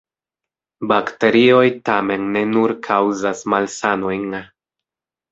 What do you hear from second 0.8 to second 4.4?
Bakterioj tamen ne nur kaŭzas malsanojn.